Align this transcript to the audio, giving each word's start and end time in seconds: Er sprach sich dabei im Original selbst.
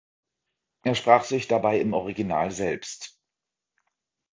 Er 0.81 0.95
sprach 0.95 1.23
sich 1.25 1.47
dabei 1.47 1.79
im 1.79 1.93
Original 1.93 2.49
selbst. 2.49 3.21